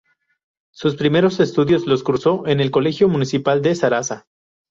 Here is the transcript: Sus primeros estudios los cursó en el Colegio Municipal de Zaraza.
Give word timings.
Sus 0.71 0.95
primeros 0.95 1.39
estudios 1.39 1.85
los 1.85 2.01
cursó 2.01 2.47
en 2.47 2.59
el 2.59 2.71
Colegio 2.71 3.07
Municipal 3.07 3.61
de 3.61 3.75
Zaraza. 3.75 4.25